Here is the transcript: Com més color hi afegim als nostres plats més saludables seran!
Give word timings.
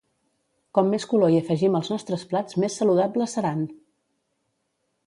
Com 0.77 0.89
més 0.93 1.05
color 1.11 1.35
hi 1.35 1.37
afegim 1.41 1.77
als 1.81 1.91
nostres 1.95 2.25
plats 2.33 2.59
més 2.65 2.79
saludables 2.83 3.39
seran! 3.39 3.65